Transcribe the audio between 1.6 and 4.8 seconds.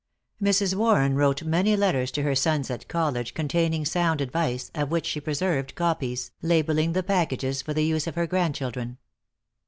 letters to her sons at college, containing sound advice,